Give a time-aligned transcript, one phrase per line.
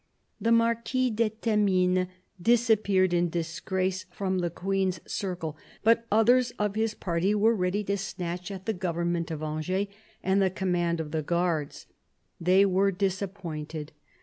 [0.39, 2.07] The Marquis de Themines
[2.41, 7.97] disappeared in disgrace from the Queen's circle, but others of his party were ready to
[7.99, 9.85] snatch at the government of Angers
[10.23, 11.85] and the command of the guards.
[12.39, 13.91] They were disappointed.